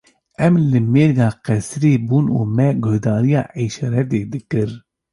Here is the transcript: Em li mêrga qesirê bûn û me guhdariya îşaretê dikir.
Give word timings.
Em 0.45 0.53
li 0.71 0.79
mêrga 0.93 1.27
qesirê 1.45 1.93
bûn 2.07 2.25
û 2.37 2.39
me 2.55 2.67
guhdariya 2.83 3.43
îşaretê 3.63 4.21
dikir. 4.33 4.69